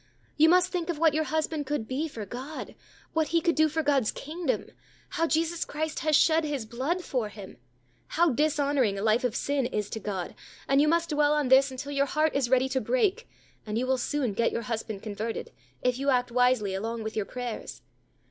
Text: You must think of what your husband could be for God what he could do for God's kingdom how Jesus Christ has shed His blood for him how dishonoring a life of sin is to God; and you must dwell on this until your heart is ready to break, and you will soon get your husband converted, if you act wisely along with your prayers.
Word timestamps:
You 0.35 0.49
must 0.49 0.71
think 0.71 0.89
of 0.89 0.97
what 0.97 1.13
your 1.13 1.25
husband 1.25 1.67
could 1.67 1.87
be 1.87 2.07
for 2.07 2.25
God 2.25 2.73
what 3.13 3.27
he 3.27 3.39
could 3.39 3.53
do 3.53 3.69
for 3.69 3.83
God's 3.83 4.11
kingdom 4.11 4.71
how 5.09 5.27
Jesus 5.27 5.63
Christ 5.63 5.99
has 5.99 6.15
shed 6.15 6.43
His 6.43 6.65
blood 6.65 7.03
for 7.03 7.29
him 7.29 7.57
how 8.07 8.31
dishonoring 8.31 8.97
a 8.97 9.03
life 9.03 9.23
of 9.23 9.35
sin 9.35 9.67
is 9.67 9.91
to 9.91 9.99
God; 9.99 10.33
and 10.67 10.81
you 10.81 10.87
must 10.87 11.09
dwell 11.09 11.33
on 11.33 11.49
this 11.49 11.69
until 11.69 11.91
your 11.91 12.07
heart 12.07 12.35
is 12.35 12.49
ready 12.49 12.67
to 12.69 12.81
break, 12.81 13.29
and 13.63 13.77
you 13.77 13.85
will 13.85 13.99
soon 13.99 14.33
get 14.33 14.51
your 14.51 14.63
husband 14.63 15.03
converted, 15.03 15.51
if 15.83 15.99
you 15.99 16.09
act 16.09 16.31
wisely 16.31 16.73
along 16.73 17.03
with 17.03 17.15
your 17.15 17.25
prayers. 17.25 17.83